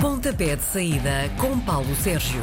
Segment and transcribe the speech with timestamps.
[0.00, 2.40] Pontapé de saída com Paulo Sérgio.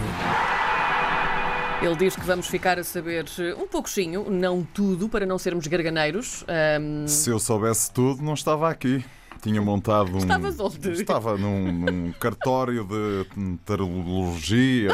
[1.82, 3.26] Ele diz que vamos ficar a saber
[3.58, 6.44] um pouquinho, não tudo, para não sermos garganeiros.
[6.48, 9.04] Ahm, Se eu soubesse tudo, não estava aqui.
[9.42, 10.18] Tinha montado um.
[10.18, 10.92] Estavas onde?
[10.92, 14.90] Estava num, num cartório de tarologia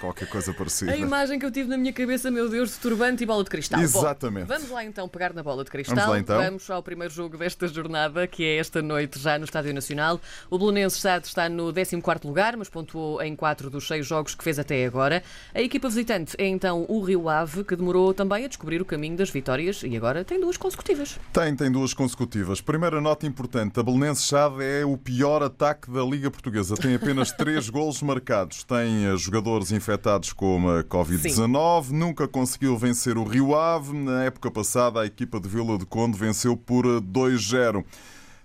[0.00, 0.92] qualquer coisa parecida.
[0.92, 3.50] a imagem que eu tive na minha cabeça, meu Deus, de turbante e bola de
[3.50, 3.80] cristal.
[3.80, 4.46] Bom, Exatamente.
[4.46, 5.96] vamos lá então pegar na bola de cristal.
[5.96, 6.42] Vamos lá, então.
[6.42, 10.20] Vamos ao primeiro jogo desta jornada, que é esta noite já no Estádio Nacional.
[10.50, 14.44] O Belenenses está, está no 14 lugar, mas pontuou em 4 dos 6 jogos que
[14.44, 15.22] fez até agora.
[15.54, 19.16] A equipa visitante é então o Rio Ave, que demorou também a descobrir o caminho
[19.16, 21.18] das vitórias e agora tem duas consecutivas.
[21.32, 22.60] Tem, tem duas consecutivas.
[22.60, 26.74] Primeira nota importante: a Belenenses Chade é o pior ataque da Liga Portuguesa.
[26.76, 28.64] Tem apenas três golos marcados.
[28.64, 31.90] Tem eh, jogadores infectados com a Covid-19.
[31.90, 33.96] Nunca conseguiu vencer o Rio Ave.
[33.96, 37.84] Na época passada, a equipa de Vila de Conde venceu por eh, 2-0.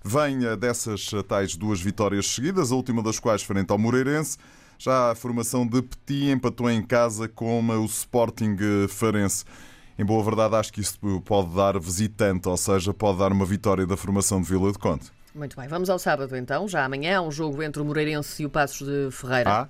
[0.03, 4.37] Vem eh, dessas tais duas vitórias seguidas, a última das quais frente ao Moreirense.
[4.77, 8.55] Já a formação de Petit empatou em casa com o Sporting
[8.87, 9.43] Farense.
[9.97, 13.85] Em boa verdade, acho que isso pode dar visitante, ou seja, pode dar uma vitória
[13.87, 15.11] da formação de Vila de Conde.
[15.33, 16.67] Muito bem, vamos ao sábado então.
[16.67, 19.49] Já amanhã há um jogo entre o Moreirense e o Passos de Ferreira.
[19.49, 19.69] Ah,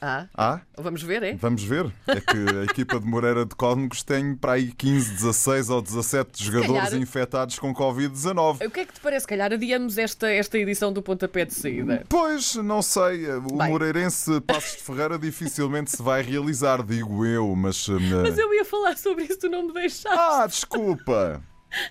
[0.00, 1.34] Ah, ah, vamos ver, é?
[1.34, 1.92] vamos ver.
[2.06, 6.44] É que a equipa de Moreira de Cónegos tem para aí 15, 16 ou 17
[6.44, 7.00] jogadores calhar.
[7.00, 8.66] infectados com Covid-19.
[8.66, 9.26] O que é que te parece?
[9.26, 12.04] Calhar adiamos esta, esta edição do pontapé de saída.
[12.08, 13.28] Pois, não sei.
[13.30, 13.68] O Bem.
[13.70, 17.88] Moreirense Passos de Ferreira dificilmente se vai realizar, digo eu, mas.
[17.88, 20.06] hum, Mas eu ia falar sobre isso, tu não me deixaste.
[20.18, 21.42] Ah, desculpa!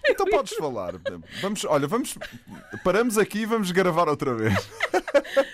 [0.06, 0.94] Então podes falar.
[1.42, 2.18] Vamos, olha, vamos.
[2.84, 4.54] Paramos aqui e vamos gravar outra vez.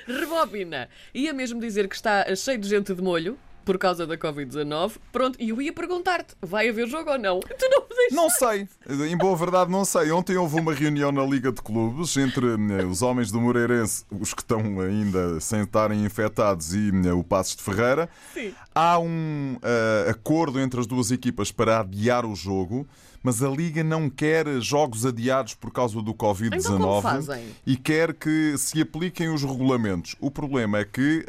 [0.07, 0.89] Rebobina.
[1.13, 4.93] Ia mesmo dizer que está cheio de gente de molho por causa da Covid-19.
[5.11, 7.39] Pronto, e eu ia perguntar-te: vai haver jogo ou não?
[7.39, 8.15] Tu não me deixaste.
[8.15, 8.67] Não sei.
[9.07, 10.11] Em boa verdade, não sei.
[10.11, 14.33] Ontem houve uma reunião na Liga de Clubes entre eh, os homens do Moreirense, os
[14.33, 18.09] que estão ainda sem estarem infectados, e eh, o Passos de Ferreira.
[18.33, 18.53] Sim.
[18.73, 22.87] Há um eh, acordo entre as duas equipas para adiar o jogo,
[23.23, 27.45] mas a Liga não quer jogos adiados por causa do Covid-19 Então como fazem?
[27.65, 30.15] e quer que se apliquem os regulamentos.
[30.19, 31.25] O problema é que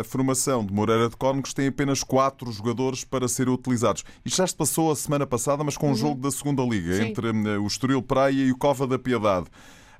[0.00, 4.04] a formação de Moreira de Cónegos tem apenas quatro jogadores para serem utilizados.
[4.24, 6.96] Isto já se passou a semana passada, mas com um jogo da segunda Liga, Uhum.
[6.96, 7.08] Sim.
[7.08, 9.46] entre eh, o Estoril Praia e o Cova da Piedade.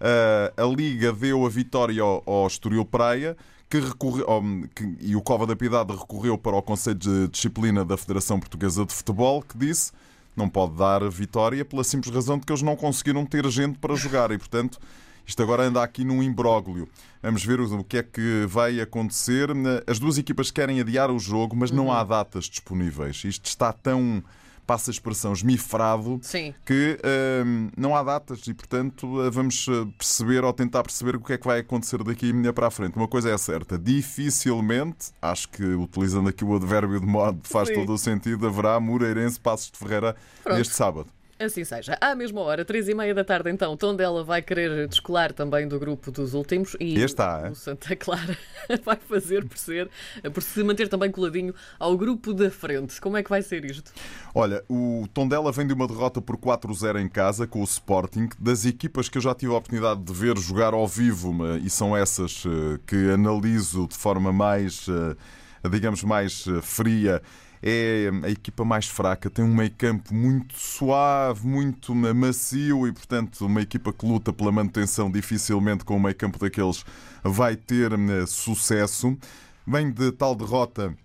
[0.01, 3.37] Ah, a Liga deu a vitória ao, ao Estoril Praia.
[3.69, 8.39] Que que- e o Cova da Piedade recorreu para o Conselho de Disciplina da Federação
[8.39, 9.91] Portuguesa de Futebol, que disse
[10.37, 13.95] não pode dar vitória pela simples razão de que eles não conseguiram ter gente para
[13.95, 14.79] jogar e, portanto,
[15.27, 16.89] isto agora anda aqui num imbróglio.
[17.21, 19.49] Vamos ver o que é que vai acontecer.
[19.87, 23.25] As duas equipas querem adiar o jogo, mas não há datas disponíveis.
[23.25, 24.23] Isto está tão,
[24.67, 26.53] passa a expressão, esmifrado Sim.
[26.65, 26.99] que
[27.45, 31.33] hum, não há datas e, portanto, eh, vamos eh, perceber ou tentar perceber o que
[31.35, 32.97] é que vai acontecer daqui para a frente.
[32.97, 37.75] Uma coisa é certa, dificilmente, acho que utilizando aqui o advérbio de modo faz Sim.
[37.75, 40.59] todo o sentido, haverá Moreirense Passos de Ferreira Pronto.
[40.59, 41.16] neste sábado.
[41.39, 41.99] Assim seja.
[42.01, 45.79] À mesma hora, três e meia da tarde, então, Tondela vai querer descolar também do
[45.79, 47.51] grupo dos últimos e Este há, é?
[47.51, 48.37] o Santa Clara
[48.83, 49.91] vai fazer por ser,
[50.33, 52.99] por se manter também coladinho ao grupo da frente.
[53.01, 53.93] Como é que vai ser isto?
[54.35, 58.65] Olha, o Tondela vem de uma derrota por 4-0 em casa com o Sporting, das
[58.65, 62.45] equipas que eu já tive a oportunidade de ver jogar ao vivo, e são essas
[62.47, 67.23] eh, que analiso de forma mais, eh, digamos, mais eh, fria.
[67.69, 72.93] É a equipa mais fraca, tem um meio campo muito suave, muito ma- macio e,
[72.93, 76.85] portanto, uma equipa que luta pela manutenção dificilmente com um meio campo daqueles
[77.25, 79.19] vai ter eh, sucesso.
[79.67, 80.97] Vem de tal derrota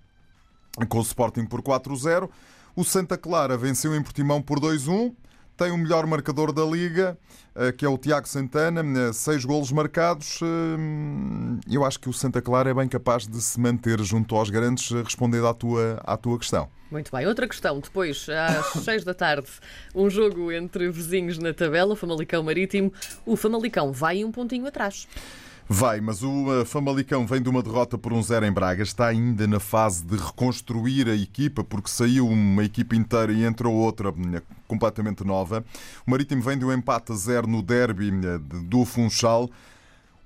[0.88, 2.30] com o Sporting por 4-0.
[2.76, 5.16] O Santa Clara venceu em Portimão por 2-1.
[5.62, 7.16] Tem o melhor marcador da Liga,
[7.54, 10.40] eh, que é o Tiago Santana, eh, seis golos marcados.
[10.42, 14.50] Hum, Eu acho que o Santa Clara é bem capaz de se manter junto aos
[14.50, 16.68] grandes, eh, respondendo à tua, à tua questão.
[16.90, 17.28] Muito bem.
[17.28, 19.50] Outra questão, depois, às seis da tarde,
[19.94, 22.92] um jogo entre vizinhos na tabela, Famalicão Marítimo.
[23.24, 25.08] O Famalicão vai um pontinho atrás.
[25.74, 29.08] Vai, mas o eh, Famalicão vem de uma derrota por um zero em Braga, está
[29.08, 34.10] ainda na fase de reconstruir a equipa, porque saiu uma equipa inteira e entrou outra
[34.10, 35.64] eh, completamente nova.
[36.06, 39.50] O Marítimo vem de um empate a zero no derby eh, do Funchal.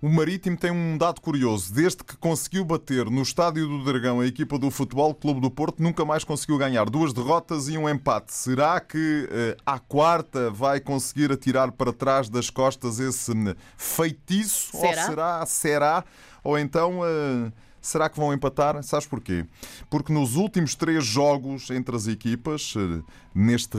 [0.01, 1.73] O Marítimo tem um dado curioso.
[1.73, 5.81] Desde que conseguiu bater no Estádio do Dragão a equipa do Futebol Clube do Porto,
[5.81, 6.89] nunca mais conseguiu ganhar.
[6.89, 8.33] Duas derrotas e um empate.
[8.33, 13.31] Será que eh, à quarta vai conseguir atirar para trás das costas esse
[13.77, 14.77] feitiço?
[14.77, 15.01] Será?
[15.01, 15.45] Ou será?
[15.45, 16.05] Será?
[16.43, 17.51] Ou então eh,
[17.85, 18.81] Será que vão empatar?
[18.81, 19.45] Sabes porquê?
[19.91, 23.03] Porque nos últimos três jogos entre as equipas, eh,
[23.33, 23.77] neste,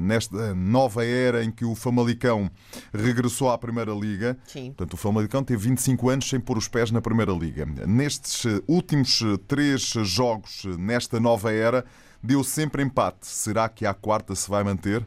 [0.00, 2.48] nesta nova era em que o Famalicão
[2.94, 4.66] regressou à Primeira Liga, Sim.
[4.66, 7.66] portanto, o Famalicão teve 25 anos sem pôr os pés na Primeira Liga.
[7.66, 11.84] Nestes eh, últimos eh, três jogos, nesta nova era,
[12.22, 13.26] deu sempre empate.
[13.26, 15.04] Será que a quarta se vai manter?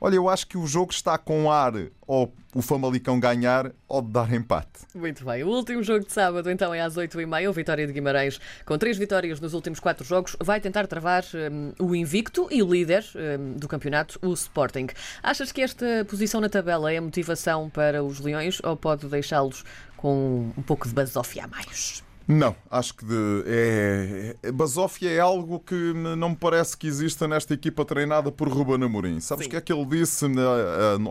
[0.00, 1.72] Olha, eu acho que o jogo está com ar
[2.06, 4.86] ou o Famalicão ganhar ou de dar empate.
[4.94, 5.42] Muito bem.
[5.42, 7.48] O último jogo de sábado, então, é às 8h30.
[7.48, 11.72] O Vitória de Guimarães, com três vitórias nos últimos quatro jogos, vai tentar travar um,
[11.78, 14.86] o invicto e o líder um, do campeonato, o Sporting.
[15.22, 19.64] Achas que esta posição na tabela é motivação para os Leões ou pode deixá-los
[19.96, 22.07] com um pouco de basófia a mais?
[22.30, 27.26] Não, acho que de, é, é, Basófia é algo que não me parece que exista
[27.26, 29.18] nesta equipa treinada por Ruben Amorim.
[29.18, 30.42] Sabes o que é que ele disse na,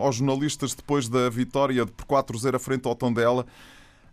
[0.00, 3.44] aos jornalistas depois da vitória por 4-0 frente ao Tondela?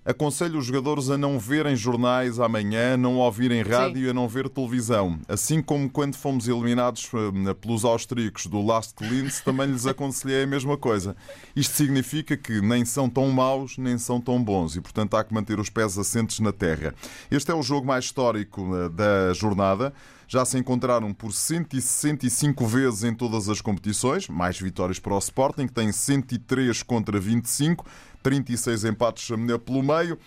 [0.06, 4.48] Aconselho os jogadores a não verem jornais amanhã, não ouvirem rádio e a não ver
[4.48, 5.20] televisão.
[5.28, 10.48] Assim como quando fomos eliminados eh, pelos austríacos do Last Linz, também lhes aconselhei a
[10.48, 11.16] mesma coisa.
[11.56, 15.34] Isto significa que nem são tão maus, nem são tão bons e, portanto, há que
[15.34, 16.94] manter os pés assentes na terra.
[17.32, 19.92] Este é o jogo mais histórico eh, da jornada
[20.28, 25.68] já se encontraram por 165 vezes em todas as competições, mais vitórias para o Sporting,
[25.68, 27.86] que tem 103 contra 25,
[28.24, 29.28] 36 empates
[29.66, 30.18] pelo meio.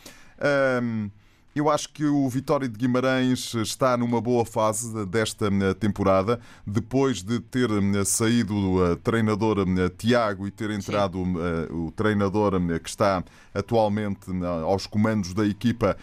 [1.59, 7.41] Eu acho que o Vitória de Guimarães está numa boa fase desta temporada, depois de
[7.41, 7.69] ter
[8.07, 9.65] saído o treinador
[9.97, 11.35] Tiago e ter entrado Sim.
[11.71, 14.31] o treinador que está atualmente
[14.65, 15.97] aos comandos da equipa.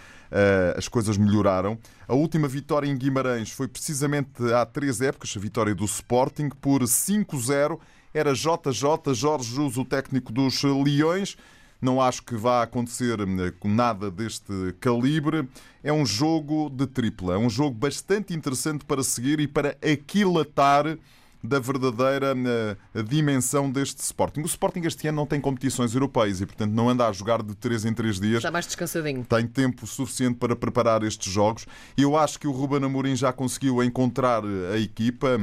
[0.76, 1.78] As coisas melhoraram.
[2.06, 6.82] A última vitória em Guimarães foi precisamente há três épocas, a vitória do Sporting, por
[6.82, 7.80] 5-0.
[8.14, 11.38] Era JJ, Jorge Jus, o técnico dos Leões.
[11.86, 15.48] Não acho que vá acontecer hum, nada deste calibre.
[15.84, 17.36] É um jogo de tripla.
[17.36, 20.98] É um jogo bastante interessante para seguir e para aquilatar
[21.44, 24.42] da verdadeira hum, dimensão deste Sporting.
[24.42, 27.54] O Sporting este ano não tem competições europeias e, portanto, não anda a jogar de
[27.54, 28.38] 3 em 3 dias.
[28.38, 29.24] Está mais descansadinho.
[29.24, 31.68] Tem tempo suficiente para preparar estes jogos.
[31.96, 34.42] Eu acho que o Ruben Amorim já conseguiu encontrar
[34.74, 35.40] a equipa.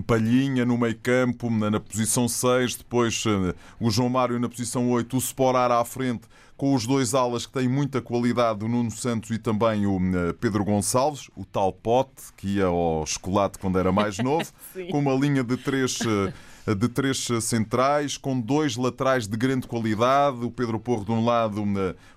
[0.00, 5.14] Palhinha no meio campo, na posição 6, depois eh, o João Mário na posição 8,
[5.14, 6.22] o Sporar à frente,
[6.56, 10.32] com os dois alas que têm muita qualidade, o Nuno Santos e também o eh,
[10.40, 14.50] Pedro Gonçalves, o tal pote que ia ao chocolate quando era mais novo,
[14.90, 20.44] com uma linha de três eh, de três centrais, com dois laterais de grande qualidade,
[20.44, 21.60] o Pedro Porro de um lado,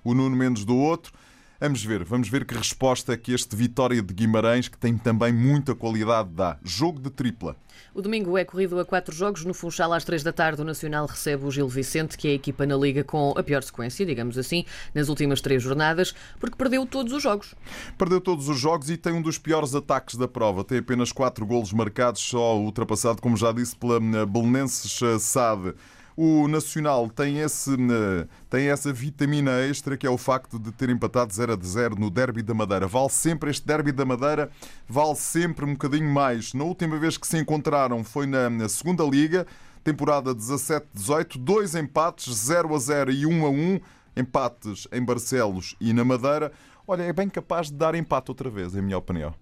[0.03, 1.11] o Nuno Mendes do outro.
[1.57, 5.31] Vamos ver, vamos ver que resposta é que este Vitória de Guimarães, que tem também
[5.31, 6.57] muita qualidade, dá.
[6.61, 7.55] Jogo de tripla.
[7.93, 9.45] O domingo é corrido a quatro jogos.
[9.45, 12.33] No Funchal, às três da tarde, o Nacional recebe o Gil Vicente, que é a
[12.33, 16.85] equipa na Liga com a pior sequência, digamos assim, nas últimas três jornadas, porque perdeu
[16.85, 17.55] todos os jogos.
[17.97, 20.61] Perdeu todos os jogos e tem um dos piores ataques da prova.
[20.65, 25.73] Tem apenas quatro golos marcados, só ultrapassado, como já disse, pela eh, Belenenses eh, Sade.
[26.17, 30.89] O Nacional tem, esse, eh, tem essa vitamina extra que é o facto de ter
[30.89, 32.87] empatado 0 a 0 no Derby da Madeira.
[32.87, 34.49] Vale sempre este Derby da Madeira,
[34.87, 36.53] vale sempre um bocadinho mais.
[36.53, 39.45] Na última vez que se encontraram foi na segunda Liga,
[39.83, 43.79] temporada 17-18, dois empates, 0 a 0 e 1 a 1,
[44.15, 46.51] empates em Barcelos e na Madeira.
[46.87, 49.33] Olha, é bem capaz de dar empate outra vez, em minha opinião.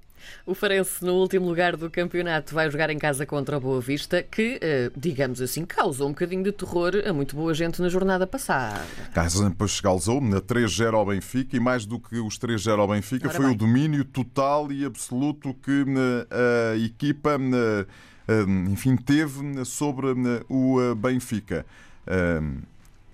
[0.46, 4.22] O Farense, no último lugar do campeonato, vai jogar em casa contra a Boa Vista,
[4.24, 8.28] que, eh, digamos assim, causou um bocadinho de terror a muito boa gente na jornada
[8.28, 8.82] passada.
[9.14, 13.28] Casa depois causou na 3-0 ao Benfica e mais do que os 3-0 ao Benfica
[13.28, 13.54] Ora foi bem.
[13.54, 15.86] o domínio total e absoluto que
[16.30, 17.38] eh, a equipa,
[18.28, 20.08] eh, enfim, teve sobre
[20.50, 21.66] o Benfica.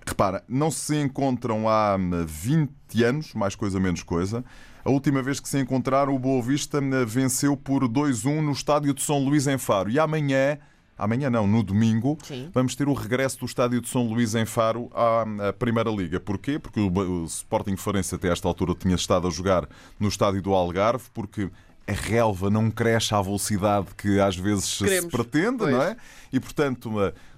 [0.09, 1.95] Repara, não se encontram há
[2.25, 4.43] 20 anos, mais coisa menos coisa.
[4.89, 8.91] A última vez que se encontraram, o Boa Vista eh, venceu por 2-1 no estádio
[8.91, 9.87] de São Luís em Faro.
[9.87, 10.57] E amanhã,
[10.97, 12.49] amanhã não, no domingo, Sim.
[12.51, 16.19] vamos ter o regresso do estádio de São Luís em Faro à Primeira Liga.
[16.19, 16.57] Porquê?
[16.57, 19.69] Porque o Sporting Farense até esta altura tinha estado a jogar
[19.99, 21.51] no estádio do Algarve, porque
[21.89, 25.05] a relva não cresce à velocidade que às vezes Queremos.
[25.05, 25.71] se pretende, pois.
[25.71, 25.97] não é?
[26.31, 26.91] E, portanto,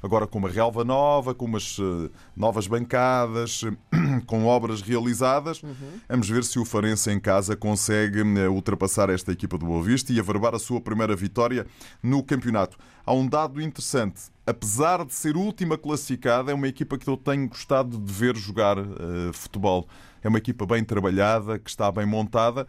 [0.04, 3.62] agora com uma relva nova, com umas eh, novas bancadas,
[4.28, 6.00] com obras realizadas, uhum.
[6.10, 10.12] vamos ver se o Farense em casa consegue eh, ultrapassar esta equipa do Boa Vista
[10.12, 11.66] e averbar a sua primeira vitória
[12.04, 12.78] no campeonato.
[13.06, 14.24] Há um dado interessante.
[14.46, 18.78] Apesar de ser última classificada, é uma equipa que eu tenho gostado de ver jogar
[18.78, 19.88] uh, futebol.
[20.22, 22.68] É uma equipa bem trabalhada, que está bem montada.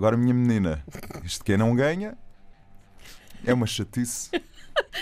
[0.00, 0.82] Agora, minha menina,
[1.22, 2.16] isto quem não ganha
[3.44, 4.30] é uma chatice.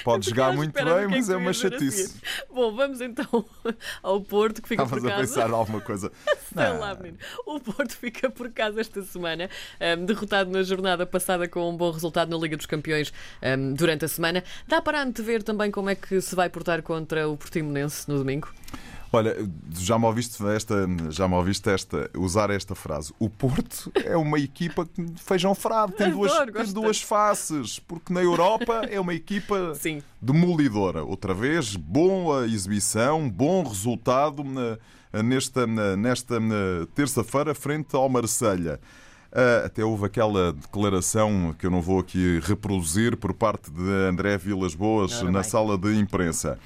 [0.02, 2.20] Pode jogar muito bem, é mas é uma a chatice.
[2.52, 3.24] Bom, vamos então
[4.02, 5.28] ao Porto, que fica Estavas por a casa.
[5.28, 6.10] pensar alguma coisa.
[6.52, 7.16] Sei lá, menino.
[7.46, 9.48] O Porto fica por casa esta semana,
[9.80, 14.04] um, derrotado na jornada passada com um bom resultado na Liga dos Campeões um, durante
[14.04, 14.42] a semana.
[14.66, 18.52] Dá para antever também como é que se vai portar contra o Portimonense no domingo?
[19.10, 19.34] Olha,
[19.74, 23.12] já me ouviste esta, já me ouviste esta, usar esta frase.
[23.18, 28.12] O Porto é uma equipa que feijão frado, tem, duas, Adoro, tem duas faces, porque
[28.12, 30.02] na Europa é uma equipa Sim.
[30.20, 31.02] demolidora.
[31.02, 36.38] Outra vez, boa exibição, bom resultado na- nesta, na- nesta
[36.94, 38.78] terça-feira frente ao Marselha.
[39.32, 44.36] Ah, até houve aquela declaração que eu não vou aqui reproduzir por parte de André
[44.38, 46.58] Vilas Boas na sala de imprensa.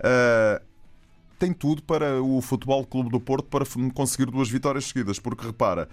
[0.00, 0.60] Ah,
[1.38, 3.64] tem tudo para o Futebol Clube do Porto para
[3.94, 5.88] conseguir duas vitórias seguidas, porque repara,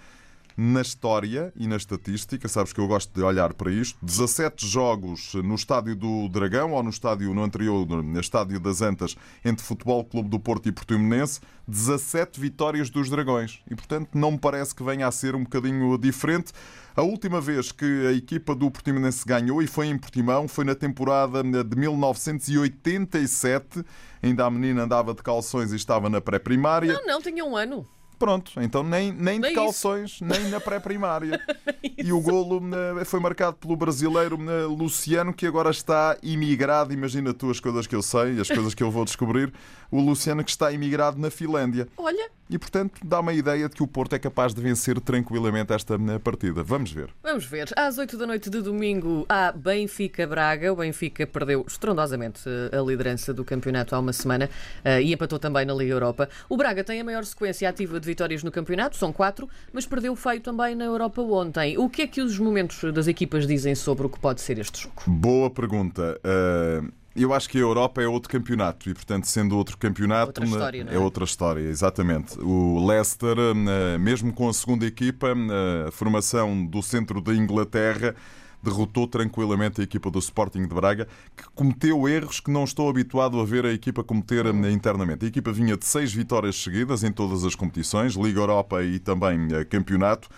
[0.56, 5.34] na história e na estatística, sabes que eu gosto de olhar para isto, 17 jogos
[5.34, 10.04] no Estádio do Dragão ou no estádio no anterior, no Estádio das Antas, entre Futebol
[10.04, 13.60] Clube do Porto e Portimonense, 17 vitórias dos Dragões.
[13.70, 16.52] E portanto não me parece que venha a ser um bocadinho diferente.
[16.96, 20.74] A última vez que a equipa do Portimonense ganhou e foi em Portimão foi na
[20.74, 23.84] temporada de 1987.
[24.22, 26.94] Ainda a menina andava de calções e estava na pré-primária.
[26.94, 27.86] Não, não, tinha um ano.
[28.18, 31.40] Pronto, então nem, nem de calções, nem na pré-primária.
[31.98, 32.62] e o golo
[33.00, 36.94] eh, foi marcado pelo brasileiro eh, Luciano, que agora está imigrado.
[36.94, 39.52] Imagina tu as coisas que eu sei, as coisas que eu vou descobrir.
[39.90, 41.86] O Luciano que está imigrado na Finlândia.
[41.96, 45.72] Olha, E, portanto, dá uma ideia de que o Porto é capaz de vencer tranquilamente
[45.72, 46.62] esta eh, partida.
[46.62, 47.10] Vamos ver.
[47.22, 47.68] Vamos ver.
[47.76, 50.72] Às 8 da noite de domingo há Benfica-Braga.
[50.72, 54.48] O Benfica perdeu estrondosamente eh, a liderança do campeonato há uma semana
[54.84, 56.28] eh, e empatou também na Liga Europa.
[56.48, 60.14] O Braga tem a maior sequência ativa de vitórias no campeonato, são quatro, mas perdeu
[60.14, 61.76] feio também na Europa ontem.
[61.76, 64.82] O que é que os momentos das equipas dizem sobre o que pode ser este
[64.82, 65.02] jogo?
[65.08, 66.20] Boa pergunta.
[66.22, 66.82] Eh,
[67.22, 70.84] eu acho que a Europa é outro campeonato e, portanto, sendo outro campeonato, Outra história,
[70.84, 70.94] não é?
[70.94, 72.38] é outra história, exatamente.
[72.40, 78.14] O Leicester, eh, mesmo com a segunda equipa, eh, a formação do centro da Inglaterra,
[78.62, 81.06] derrotou tranquilamente a equipa do Sporting de Braga,
[81.36, 85.24] que cometeu erros que não estou habituado a ver a equipa cometer internamente.
[85.24, 89.48] A equipa vinha de seis vitórias seguidas em todas as competições, Liga Europa e também
[89.52, 90.28] eh, campeonato.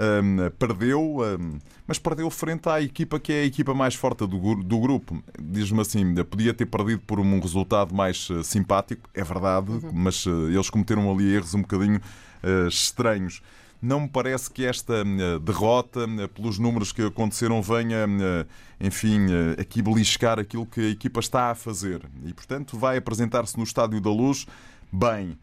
[0.00, 4.54] Um, perdeu, um, mas perdeu frente à equipa que é a equipa mais forte do,
[4.54, 5.22] do grupo.
[5.38, 10.30] Diz-me assim, podia ter perdido por um resultado mais eh, simpático, é verdade, mas eh,
[10.30, 12.00] eles cometeram ali erros um bocadinho
[12.42, 13.42] eh, estranhos.
[13.82, 18.46] Não me parece que esta eh, derrota, eh, pelos números que aconteceram, venha, eh,
[18.80, 19.26] enfim,
[19.58, 22.02] aqui beliscar aquilo que a equipa está a fazer.
[22.24, 24.46] E, portanto, vai apresentar-se no Estádio da Luz
[24.90, 25.36] bem.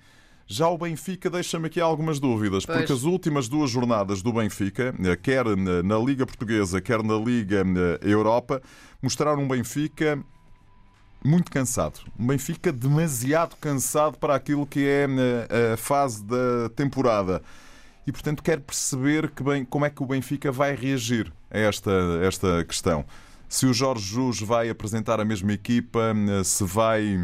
[0.48, 2.78] Já o Benfica deixa-me aqui algumas dúvidas, Pois.
[2.78, 7.16] porque as últimas duas jornadas do Benfica, eh, quer na na Liga Portuguesa, quer na
[7.18, 8.62] Liga eh, Europa,
[9.02, 10.18] mostraram um Benfica
[11.24, 12.00] muito cansado.
[12.18, 15.06] Um Benfica demasiado cansado para aquilo que é
[15.50, 17.42] eh, a fase da temporada.
[18.06, 21.92] E, portanto, quero perceber que bem, como é que o Benfica vai reagir a esta,
[22.24, 23.04] esta questão.
[23.50, 27.20] Se o Jorge Jus vai apresentar a mesma equipa, eh, se vai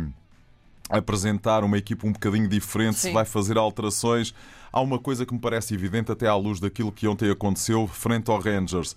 [0.89, 3.13] apresentar uma equipa um bocadinho diferente, se Sim.
[3.13, 4.33] vai fazer alterações.
[4.71, 8.29] Há uma coisa que me parece evidente, até à luz daquilo que ontem aconteceu frente
[8.29, 8.95] ao Rangers.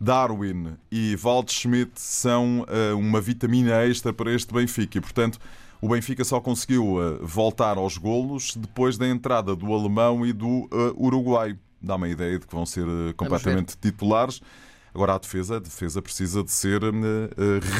[0.00, 5.38] Darwin e Waldschmidt são eh, uma vitamina extra para este Benfica e, portanto,
[5.80, 10.68] o Benfica só conseguiu eh, voltar aos golos depois da entrada do alemão e do
[10.72, 11.56] eh, uruguaio.
[11.80, 12.84] Dá-me a ideia de que vão ser
[13.16, 14.40] completamente titulares.
[14.92, 16.80] Agora, a defesa, a defesa precisa de ser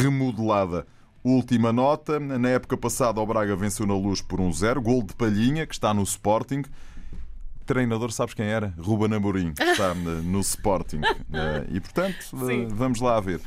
[0.00, 0.86] remodelada.
[1.24, 5.66] Última nota, na época passada o Braga venceu na luz por 1-0, gol de Palhinha,
[5.66, 6.62] que está no Sporting.
[7.64, 8.74] Treinador, sabes quem era?
[8.76, 11.00] Ruben Amorim, que está no Sporting.
[11.32, 12.66] Eh, E portanto, eh, Sim.
[12.68, 13.40] vamos lá ver.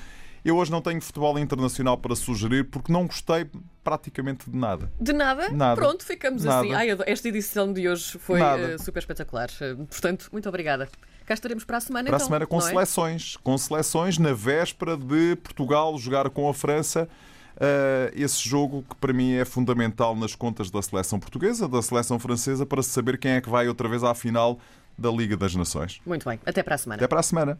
[0.44, 3.48] Eu hoje não tenho futebol internacional para sugerir porque não gostei
[3.84, 4.92] praticamente de nada.
[5.02, 5.50] De nada?
[5.50, 5.76] Nada.
[5.76, 6.60] Pronto, ficamos Nada.
[6.62, 6.74] assim.
[6.74, 8.62] Ai, esta edição de hoje foi Nada.
[8.74, 9.50] eh, super espetacular.
[9.90, 10.88] Portanto, muito obrigada.
[11.26, 12.26] Cá estaremos para a semana, Para então.
[12.26, 12.62] a semana com é?
[12.62, 13.36] seleções.
[13.38, 17.10] Com seleções na véspera de Portugal jogar com a França.
[17.60, 22.20] Eh, esse jogo que para mim é fundamental nas contas da seleção portuguesa, da seleção
[22.20, 24.60] francesa, para se saber quem é que vai outra vez à final
[24.98, 26.02] da Liga das Nações.
[26.06, 26.40] Muito bem.
[26.46, 27.00] Até para a semana.
[27.00, 27.60] Até para a semana.